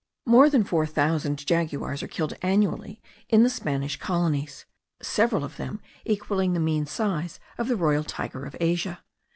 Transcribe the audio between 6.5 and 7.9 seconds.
the mean size of the